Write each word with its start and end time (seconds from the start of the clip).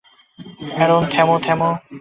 Aaron, 0.75 1.03
থামো, 1.11 1.35
থামো। 1.39 1.69